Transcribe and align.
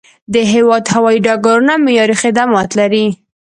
د 0.33 0.35
هیواد 0.53 0.83
هوایي 0.93 1.19
ډګرونه 1.27 1.73
معیاري 1.85 2.15
خدمات 2.23 2.69
لري. 2.79 3.05